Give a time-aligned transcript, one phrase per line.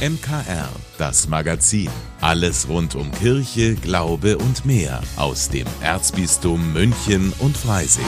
[0.00, 1.90] MKR, das Magazin.
[2.22, 8.06] Alles rund um Kirche, Glaube und mehr aus dem Erzbistum München und Freising.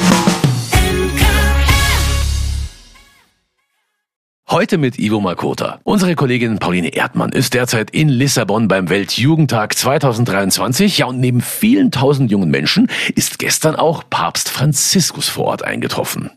[4.62, 5.80] Heute mit Ivo Makota.
[5.82, 10.98] Unsere Kollegin Pauline Erdmann ist derzeit in Lissabon beim Weltjugendtag 2023.
[10.98, 12.86] Ja, und neben vielen tausend jungen Menschen
[13.17, 16.30] ist gestern auch Papst Franziskus vor Ort eingetroffen.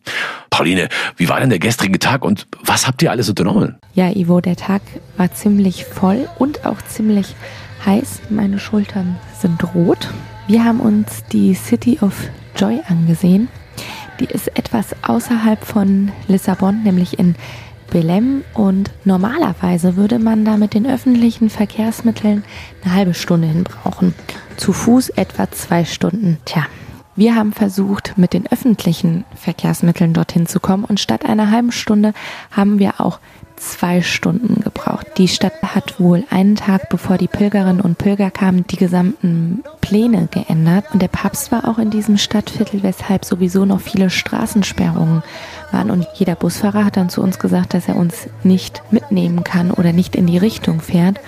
[0.50, 3.76] Pauline, wie war denn der gestrige Tag und was habt ihr alles unternommen?
[3.94, 4.82] Ja, Ivo, der Tag
[5.18, 7.36] war ziemlich voll und auch ziemlich
[7.86, 8.22] heiß.
[8.32, 10.10] Meine Schultern sind rot.
[10.48, 12.16] Wir haben uns die City of
[12.58, 13.50] Joy angesehen.
[14.20, 17.36] Die ist etwas außerhalb von Lissabon, nämlich in
[17.96, 22.44] Belem und normalerweise würde man da mit den öffentlichen Verkehrsmitteln
[22.84, 24.14] eine halbe Stunde hin brauchen.
[24.58, 26.38] Zu Fuß etwa zwei Stunden.
[26.44, 26.66] Tja,
[27.16, 32.14] wir haben versucht, mit den öffentlichen Verkehrsmitteln dorthin zu kommen und statt einer halben Stunde
[32.52, 33.20] haben wir auch
[33.56, 35.08] zwei Stunden gebraucht.
[35.18, 40.28] Die Stadt hat wohl einen Tag bevor die Pilgerinnen und Pilger kamen, die gesamten Pläne
[40.30, 40.86] geändert.
[40.92, 45.24] Und der Papst war auch in diesem Stadtviertel, weshalb sowieso noch viele Straßensperrungen
[45.72, 45.92] waren.
[45.92, 49.94] Und jeder Busfahrer hat dann zu uns gesagt, dass er uns nicht mitnehmen kann oder
[49.94, 51.20] nicht in die Richtung fährt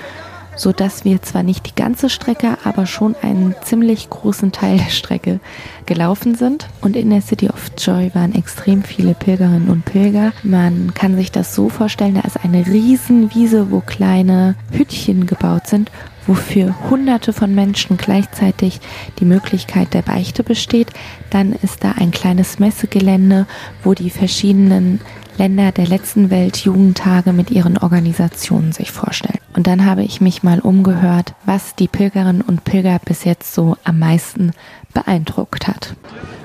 [0.58, 4.90] so dass wir zwar nicht die ganze Strecke, aber schon einen ziemlich großen Teil der
[4.90, 5.40] Strecke
[5.86, 6.68] gelaufen sind.
[6.82, 10.34] Und in der City of Joy waren extrem viele Pilgerinnen und Pilger.
[10.44, 15.92] Man kann sich das so vorstellen, da ist eine Riesenwiese, wo kleine Hütchen gebaut sind,
[16.26, 18.82] wofür hunderte von Menschen gleichzeitig
[19.20, 20.90] die Möglichkeit der Beichte besteht.
[21.30, 23.46] Dann ist da ein kleines Messegelände,
[23.84, 25.00] wo die verschiedenen
[25.38, 29.40] Länder der letzten Welt Jugendtage mit ihren Organisationen sich vorstellen.
[29.56, 33.78] Und dann habe ich mich mal umgehört, was die Pilgerinnen und Pilger bis jetzt so
[33.84, 34.52] am meisten
[34.94, 35.96] beeindruckt hat.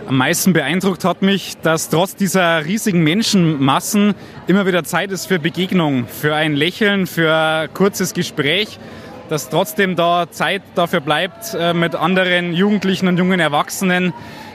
[0.08, 4.14] Am meisten beeindruckt hat mich, dass trotz dieser riesigen Menschenmassen
[4.46, 8.78] immer wieder Zeit ist für Begegnung, für ein Lächeln, für ein kurzes Gespräch,
[9.30, 14.12] dass trotzdem da Zeit dafür bleibt, äh, mit anderen Jugendlichen und jungen Erwachsenen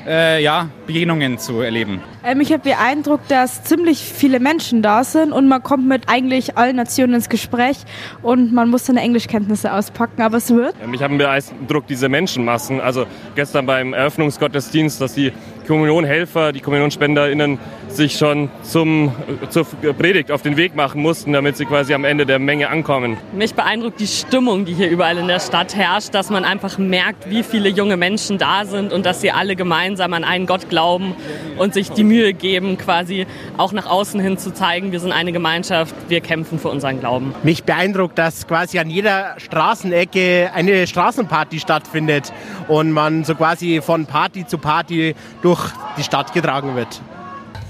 [0.07, 2.01] äh, ja, Begegnungen zu erleben.
[2.23, 6.57] Ähm, ich habe beeindruckt, dass ziemlich viele Menschen da sind und man kommt mit eigentlich
[6.57, 7.77] allen Nationen ins Gespräch
[8.21, 10.75] und man muss seine Englischkenntnisse auspacken, aber es wird.
[10.87, 12.79] Mich haben beeindruckt diese Menschenmassen.
[12.79, 15.33] Also gestern beim Eröffnungsgottesdienst, dass die
[15.67, 17.59] Kommunionhelfer, die KommunionsspenderInnen
[17.97, 19.11] sich schon zum,
[19.49, 23.17] zur Predigt auf den Weg machen mussten, damit sie quasi am Ende der Menge ankommen.
[23.33, 27.29] Mich beeindruckt die Stimmung, die hier überall in der Stadt herrscht, dass man einfach merkt,
[27.29, 31.15] wie viele junge Menschen da sind und dass sie alle gemeinsam an einen Gott glauben
[31.57, 35.31] und sich die Mühe geben, quasi auch nach außen hin zu zeigen, wir sind eine
[35.31, 37.33] Gemeinschaft, wir kämpfen für unseren Glauben.
[37.43, 42.31] Mich beeindruckt, dass quasi an jeder Straßenecke eine Straßenparty stattfindet
[42.67, 47.01] und man so quasi von Party zu Party durch die Stadt getragen wird.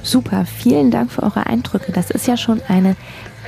[0.08, 1.92] Super, vielen Dank für eure Eindrücke.
[1.92, 2.96] Das ist ja schon eine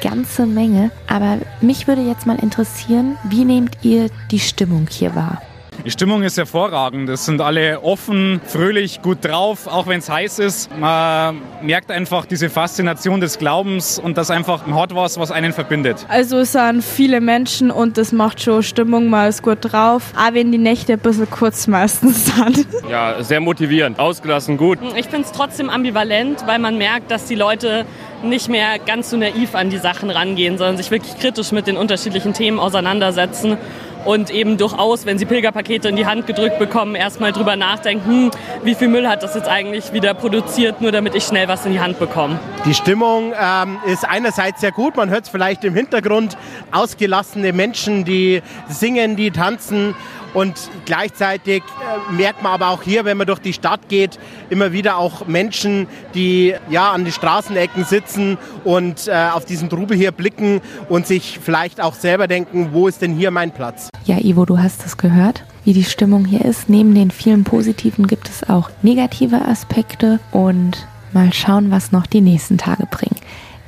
[0.01, 0.91] ganze Menge.
[1.07, 5.41] Aber mich würde jetzt mal interessieren, wie nehmt ihr die Stimmung hier wahr?
[5.85, 7.07] Die Stimmung ist hervorragend.
[7.07, 10.69] Es sind alle offen, fröhlich, gut drauf, auch wenn es heiß ist.
[10.77, 16.05] Man merkt einfach diese Faszination des Glaubens und das einfach hat was, was einen verbindet.
[16.09, 20.33] Also es sind viele Menschen und das macht schon Stimmung, man ist gut drauf, auch
[20.33, 22.67] wenn die Nächte ein bisschen kurz meistens sind.
[22.89, 24.79] Ja, sehr motivierend, ausgelassen, gut.
[24.97, 27.85] Ich finde es trotzdem ambivalent, weil man merkt, dass die Leute
[28.21, 31.77] nicht mehr ganz so naiv an die Sachen rangehen, sondern sich wirklich kritisch mit den
[31.77, 33.57] unterschiedlichen Themen auseinandersetzen
[34.05, 38.31] und eben durchaus, wenn sie Pilgerpakete in die Hand gedrückt bekommen, erstmal drüber nachdenken, hm,
[38.63, 41.73] wie viel Müll hat das jetzt eigentlich wieder produziert, nur damit ich schnell was in
[41.73, 42.39] die Hand bekomme.
[42.65, 46.37] Die Stimmung ähm, ist einerseits sehr gut, man hört es vielleicht im Hintergrund,
[46.71, 49.95] ausgelassene Menschen, die singen, die tanzen
[50.33, 54.19] und gleichzeitig äh, merkt man aber auch hier, wenn man durch die Stadt geht,
[54.49, 59.97] immer wieder auch Menschen, die ja an die Straßenecken sitzen und äh, auf diesen Trubel
[59.97, 63.89] hier blicken und sich vielleicht auch selber denken, wo ist denn hier mein Platz?
[64.05, 66.69] Ja, Ivo, du hast es gehört, wie die Stimmung hier ist.
[66.69, 72.21] Neben den vielen positiven gibt es auch negative Aspekte und mal schauen, was noch die
[72.21, 73.15] nächsten Tage bringen.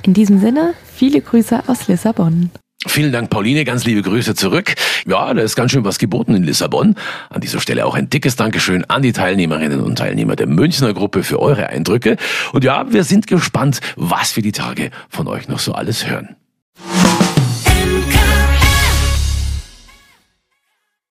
[0.02, 2.50] In diesem Sinne, viele Grüße aus Lissabon.
[2.86, 3.64] Vielen Dank, Pauline.
[3.64, 4.74] Ganz liebe Grüße zurück.
[5.06, 6.96] Ja, da ist ganz schön was geboten in Lissabon.
[7.30, 11.22] An dieser Stelle auch ein dickes Dankeschön an die Teilnehmerinnen und Teilnehmer der Münchner Gruppe
[11.22, 12.16] für eure Eindrücke.
[12.52, 16.36] Und ja, wir sind gespannt, was wir die Tage von euch noch so alles hören.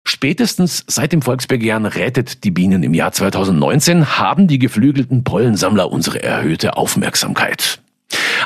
[0.06, 6.24] Spätestens seit dem Volksbegehren Rettet die Bienen im Jahr 2019 haben die geflügelten Pollensammler unsere
[6.24, 7.83] erhöhte Aufmerksamkeit.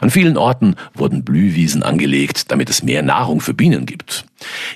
[0.01, 4.25] An vielen Orten wurden Blühwiesen angelegt, damit es mehr Nahrung für Bienen gibt.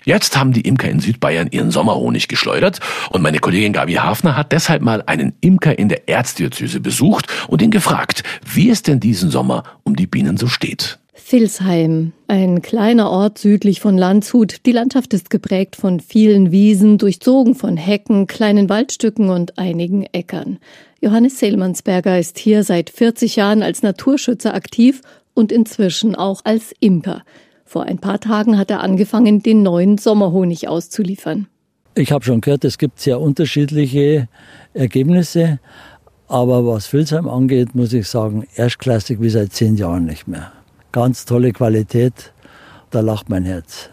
[0.04, 2.80] Jetzt haben die Imker in Südbayern ihren Sommerhonig geschleudert
[3.12, 7.62] und meine Kollegin Gabi Hafner hat deshalb mal einen Imker in der Erzdiözese besucht und
[7.62, 11.00] ihn gefragt, wie es denn diesen Sommer um die Bienen so steht.
[11.32, 14.66] Vilsheim, ein kleiner Ort südlich von Landshut.
[14.66, 20.60] Die Landschaft ist geprägt von vielen Wiesen, durchzogen von Hecken, kleinen Waldstücken und einigen Äckern.
[21.04, 25.02] Johannes Seelmannsberger ist hier seit 40 Jahren als Naturschützer aktiv
[25.34, 27.24] und inzwischen auch als Imker.
[27.66, 31.48] Vor ein paar Tagen hat er angefangen, den neuen Sommerhonig auszuliefern.
[31.96, 34.28] Ich habe schon gehört, es gibt sehr unterschiedliche
[34.76, 35.60] Ergebnisse.
[36.28, 40.52] Aber was Filsheim angeht, muss ich sagen, erstklassig wie seit zehn Jahren nicht mehr.
[40.92, 42.32] Ganz tolle Qualität,
[42.92, 43.90] da lacht mein Herz.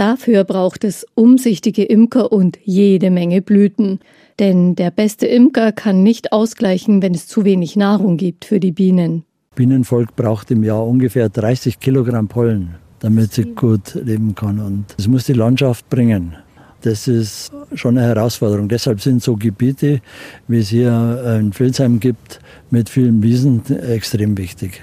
[0.00, 4.00] Dafür braucht es umsichtige Imker und jede Menge Blüten.
[4.38, 8.72] Denn der beste Imker kann nicht ausgleichen, wenn es zu wenig Nahrung gibt für die
[8.72, 9.24] Bienen.
[9.56, 14.58] Bienenvolk braucht im Jahr ungefähr 30 Kilogramm Pollen, damit sie gut leben kann.
[14.58, 16.34] Und es muss die Landschaft bringen.
[16.80, 18.70] Das ist schon eine Herausforderung.
[18.70, 20.00] Deshalb sind so Gebiete,
[20.48, 24.80] wie es hier in Vilsheim gibt, mit vielen Wiesen extrem wichtig.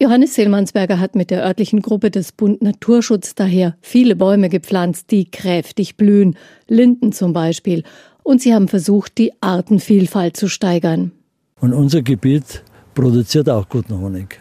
[0.00, 5.30] Johannes Seelmannsberger hat mit der örtlichen Gruppe des Bund Naturschutz daher viele Bäume gepflanzt, die
[5.30, 6.36] kräftig blühen,
[6.66, 7.84] Linden zum Beispiel.
[8.24, 11.12] Und sie haben versucht, die Artenvielfalt zu steigern.
[11.60, 12.64] Und unser Gebiet
[12.94, 14.40] produziert auch guten Honig.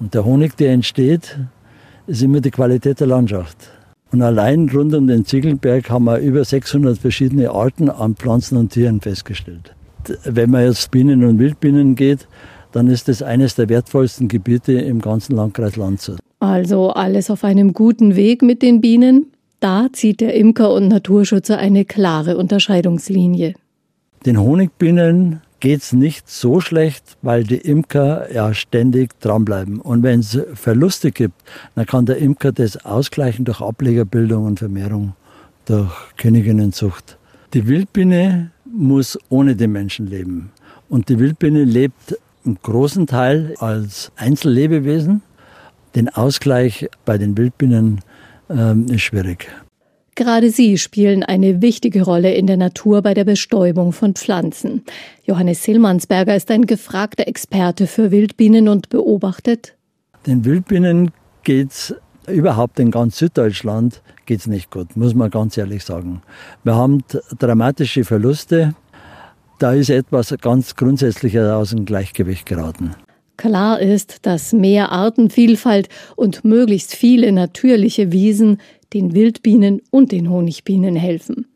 [0.00, 1.38] Und der Honig, der entsteht,
[2.08, 3.56] ist immer die Qualität der Landschaft.
[4.10, 8.72] Und allein rund um den Ziegelberg haben wir über 600 verschiedene Arten an Pflanzen und
[8.72, 9.74] Tieren festgestellt.
[10.24, 12.26] Wenn man jetzt Bienen und Wildbienen geht,
[12.72, 16.18] dann ist es eines der wertvollsten Gebiete im ganzen Landkreis Landshut.
[16.40, 19.26] Also alles auf einem guten Weg mit den Bienen?
[19.60, 23.54] Da zieht der Imker und Naturschützer eine klare Unterscheidungslinie.
[24.26, 29.78] Den Honigbienen geht es nicht so schlecht, weil die Imker ja ständig dranbleiben.
[29.80, 31.40] Und wenn es Verluste gibt,
[31.76, 35.12] dann kann der Imker das ausgleichen durch Ablegerbildung und Vermehrung,
[35.66, 37.16] durch Königinnenzucht.
[37.54, 40.50] Die Wildbiene muss ohne den Menschen leben.
[40.88, 45.22] Und die Wildbiene lebt im großen Teil als Einzellebewesen.
[45.94, 48.00] Den Ausgleich bei den Wildbienen
[48.48, 49.48] ähm, ist schwierig.
[50.14, 54.84] Gerade sie spielen eine wichtige Rolle in der Natur bei der Bestäubung von Pflanzen.
[55.24, 59.74] Johannes Silmansberger ist ein gefragter Experte für Wildbienen und beobachtet.
[60.26, 61.12] Den Wildbienen
[61.44, 61.94] geht's
[62.26, 66.22] überhaupt in ganz Süddeutschland geht's nicht gut, muss man ganz ehrlich sagen.
[66.64, 67.04] Wir haben
[67.38, 68.74] dramatische Verluste.
[69.62, 72.96] Da ist etwas ganz Grundsätzliches aus dem Gleichgewicht geraten.
[73.36, 78.60] Klar ist, dass mehr Artenvielfalt und möglichst viele natürliche Wiesen
[78.92, 81.46] den Wildbienen und den Honigbienen helfen.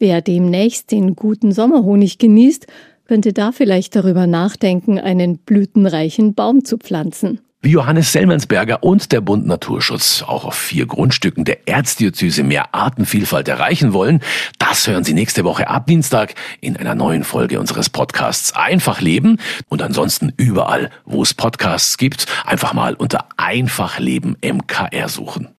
[0.00, 2.66] Wer demnächst den guten Sommerhonig genießt,
[3.06, 7.42] könnte da vielleicht darüber nachdenken, einen blütenreichen Baum zu pflanzen.
[7.64, 13.46] Wie Johannes Sellmannsberger und der Bund Naturschutz auch auf vier Grundstücken der Erzdiözese mehr Artenvielfalt
[13.46, 14.18] erreichen wollen,
[14.58, 19.38] das hören Sie nächste Woche ab Dienstag in einer neuen Folge unseres Podcasts Einfach Leben
[19.68, 25.54] und ansonsten überall, wo es Podcasts gibt, einfach mal unter Einfach Leben MKR suchen.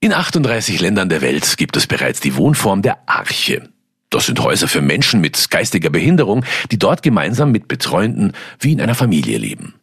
[0.00, 3.70] In 38 Ländern der Welt gibt es bereits die Wohnform der Arche.
[4.10, 8.80] Das sind Häuser für Menschen mit geistiger Behinderung, die dort gemeinsam mit Betreuenden wie in
[8.80, 9.74] einer Familie leben.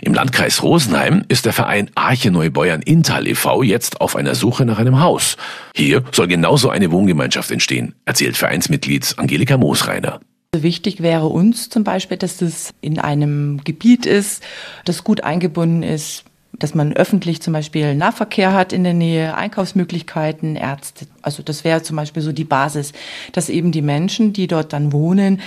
[0.00, 3.64] Im Landkreis Rosenheim ist der Verein Arche Neubeuern Intal e.V.
[3.64, 5.36] jetzt auf einer Suche nach einem Haus.
[5.74, 10.20] Hier soll genauso eine Wohngemeinschaft entstehen, erzählt Vereinsmitglied Angelika Moosreiner.
[10.54, 14.44] Wichtig wäre uns zum Beispiel, dass das in einem Gebiet ist,
[14.84, 16.24] das gut eingebunden ist
[16.58, 21.06] dass man öffentlich zum Beispiel Nahverkehr hat in der Nähe, Einkaufsmöglichkeiten, Ärzte.
[21.22, 22.92] Also das wäre zum Beispiel so die Basis,
[23.32, 25.40] dass eben die Menschen, die dort dann wohnen,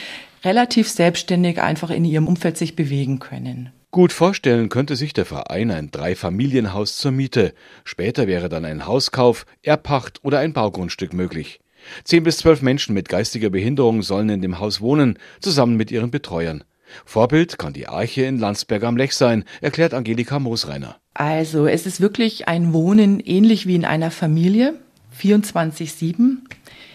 [0.43, 3.71] relativ selbstständig einfach in ihrem Umfeld sich bewegen können.
[3.91, 7.53] Gut vorstellen könnte sich der Verein ein Dreifamilienhaus zur Miete.
[7.83, 11.59] Später wäre dann ein Hauskauf, Erbpacht oder ein Baugrundstück möglich.
[12.03, 16.11] Zehn bis zwölf Menschen mit geistiger Behinderung sollen in dem Haus wohnen, zusammen mit ihren
[16.11, 16.63] Betreuern.
[17.05, 20.97] Vorbild kann die Arche in Landsberg am Lech sein, erklärt Angelika Moosreiner.
[21.13, 24.75] Also es ist wirklich ein Wohnen ähnlich wie in einer Familie,
[25.21, 26.37] 24-7.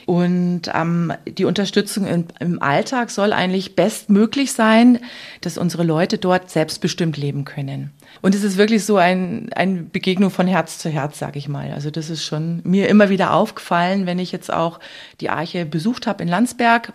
[0.06, 4.98] Und ähm, die Unterstützung im, im, Alltag soll eigentlich bestmöglich sein,
[5.40, 7.90] dass unsere Leute dort selbstbestimmt leben können.
[8.20, 11.72] Und es ist wirklich so ein, eine Begegnung von Herz zu Herz, sage ich mal.
[11.72, 14.78] Also das ist schon mir immer wieder aufgefallen, wenn ich jetzt auch
[15.20, 16.92] die Arche besucht habe in Landsberg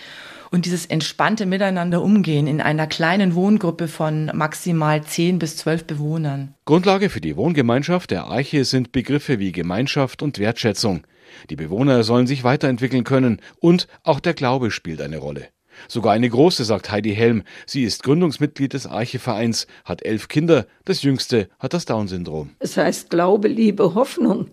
[0.52, 6.56] und dieses entspannte Miteinander umgehen in einer kleinen Wohngruppe von maximal zehn bis zwölf Bewohnern.
[6.66, 11.04] Grundlage für die Wohngemeinschaft der Arche sind Begriffe wie Gemeinschaft und Wertschätzung.
[11.50, 15.48] Die Bewohner sollen sich weiterentwickeln können und auch der Glaube spielt eine Rolle.
[15.88, 17.44] Sogar eine große, sagt Heidi Helm.
[17.66, 22.52] Sie ist Gründungsmitglied des Archevereins, hat elf Kinder, das jüngste hat das Down-Syndrom.
[22.60, 24.48] Es heißt Glaube, Liebe, Hoffnung.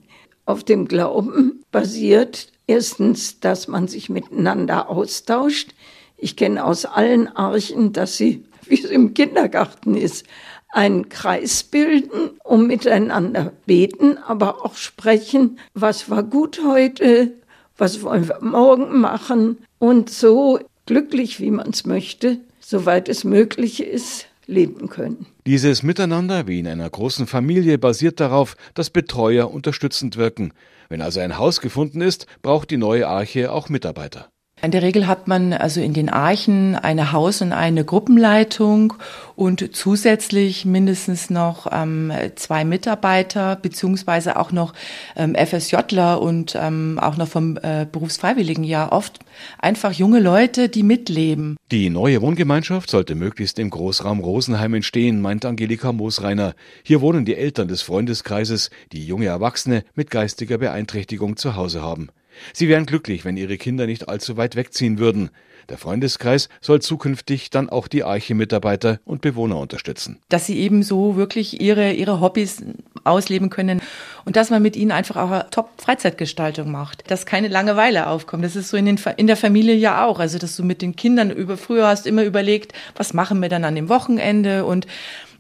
[0.45, 5.75] Auf dem Glauben basiert erstens, dass man sich miteinander austauscht.
[6.17, 10.27] Ich kenne aus allen Archen, dass sie wie es im Kindergarten ist.
[10.73, 17.33] Einen Kreis bilden und miteinander beten, aber auch sprechen, was war gut heute,
[17.79, 23.83] was wollen wir morgen machen und so glücklich, wie man es möchte, soweit es möglich
[23.83, 25.27] ist, leben können.
[25.47, 30.53] Dieses Miteinander wie in einer großen Familie basiert darauf, dass Betreuer unterstützend wirken.
[30.89, 34.31] Wenn also ein Haus gefunden ist, braucht die neue Arche auch Mitarbeiter.
[34.63, 38.95] In der Regel hat man also in den Archen eine Haus- und eine Gruppenleitung
[39.37, 44.73] und zusätzlich mindestens noch ähm, zwei Mitarbeiter beziehungsweise auch noch
[45.15, 49.19] ähm, FSJler und ähm, auch noch vom äh, Berufsfreiwilligenjahr oft
[49.59, 51.59] einfach junge Leute, die mitleben.
[51.71, 56.55] Die neue Wohngemeinschaft sollte möglichst im Großraum Rosenheim entstehen, meint Angelika Moosreiner.
[56.83, 62.09] Hier wohnen die Eltern des Freundeskreises, die junge Erwachsene mit geistiger Beeinträchtigung zu Hause haben.
[62.53, 65.31] Sie wären glücklich, wenn ihre Kinder nicht allzu weit wegziehen würden.
[65.69, 70.19] Der Freundeskreis soll zukünftig dann auch die Arche-Mitarbeiter und Bewohner unterstützen.
[70.29, 72.63] Dass sie eben so wirklich ihre, ihre Hobbys
[73.03, 73.83] ausleben können
[74.25, 77.11] und dass man mit ihnen einfach auch eine Top-Freizeitgestaltung macht.
[77.11, 78.45] Dass keine Langeweile aufkommt.
[78.45, 80.21] Das ist so in, den, in der Familie ja auch.
[80.21, 83.65] Also, dass du mit den Kindern über, früher hast immer überlegt, was machen wir dann
[83.65, 84.87] an dem Wochenende und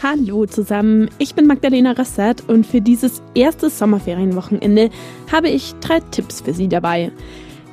[0.00, 4.90] Hallo zusammen, ich bin Magdalena Rassat und für dieses erste Sommerferienwochenende
[5.32, 7.10] habe ich drei Tipps für Sie dabei.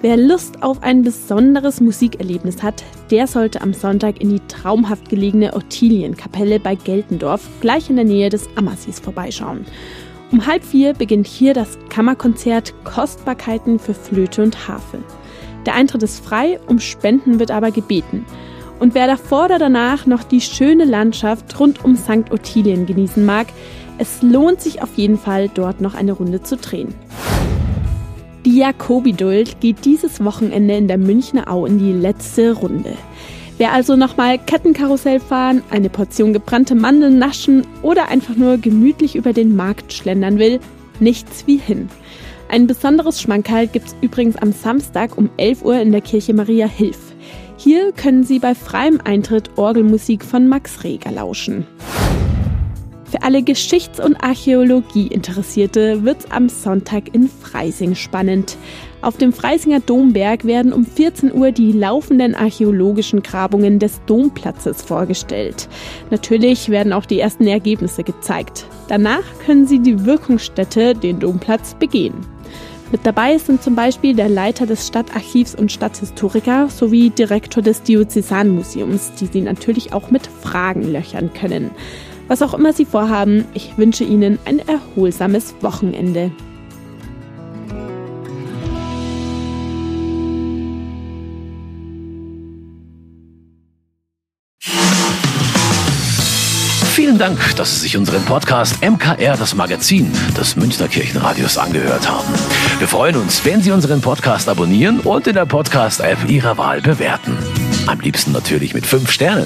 [0.01, 5.55] Wer Lust auf ein besonderes Musikerlebnis hat, der sollte am Sonntag in die traumhaft gelegene
[5.55, 9.65] Ottilienkapelle bei Geltendorf, gleich in der Nähe des Ammersees, vorbeischauen.
[10.31, 14.99] Um halb vier beginnt hier das Kammerkonzert Kostbarkeiten für Flöte und Harfe.
[15.65, 18.23] Der Eintritt ist frei, um Spenden wird aber gebeten.
[18.79, 22.31] Und wer davor oder danach noch die schöne Landschaft rund um St.
[22.31, 23.47] Ottilien genießen mag,
[23.97, 26.93] es lohnt sich auf jeden Fall, dort noch eine Runde zu drehen.
[28.57, 32.97] Die Jakobiduld geht dieses Wochenende in der Münchner Au in die letzte Runde.
[33.59, 39.31] Wer also nochmal Kettenkarussell fahren, eine Portion gebrannte Mandeln naschen oder einfach nur gemütlich über
[39.31, 40.59] den Markt schlendern will,
[40.99, 41.87] nichts wie hin.
[42.49, 46.97] Ein besonderes Schmankerl gibt's übrigens am Samstag um 11 Uhr in der Kirche Maria Hilf.
[47.57, 51.67] Hier können Sie bei freiem Eintritt Orgelmusik von Max Reger lauschen.
[53.09, 58.57] Für alle Geschichts- und Archäologie-Interessierte wird am Sonntag in Freising spannend.
[59.01, 65.69] Auf dem Freisinger Domberg werden um 14 Uhr die laufenden archäologischen Grabungen des Domplatzes vorgestellt.
[66.09, 68.65] Natürlich werden auch die ersten Ergebnisse gezeigt.
[68.89, 72.15] Danach können Sie die Wirkungsstätte, den Domplatz, begehen.
[72.91, 79.13] Mit dabei sind zum Beispiel der Leiter des Stadtarchivs und Stadthistoriker sowie Direktor des Diözesanmuseums,
[79.15, 81.71] die Sie natürlich auch mit Fragen löchern können.
[82.27, 86.31] Was auch immer Sie vorhaben, ich wünsche Ihnen ein erholsames Wochenende.
[96.93, 102.27] Vielen Dank, dass Sie sich unseren Podcast MKR, das Magazin des Münchner Kirchenradios, angehört haben.
[102.79, 107.37] Wir freuen uns, wenn Sie unseren Podcast abonnieren und in der Podcast-App Ihrer Wahl bewerten.
[107.85, 109.45] Am liebsten natürlich mit fünf Sternen.